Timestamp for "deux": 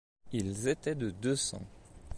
1.11-1.35